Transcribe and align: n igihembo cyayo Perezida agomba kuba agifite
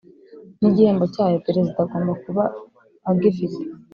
n 0.59 0.61
igihembo 0.69 1.05
cyayo 1.13 1.37
Perezida 1.45 1.77
agomba 1.83 2.13
kuba 2.23 2.43
agifite 3.09 3.61